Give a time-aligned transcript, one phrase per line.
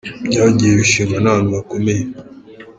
[0.29, 2.03] Byagiye bishimwa n’abantu bakomeye.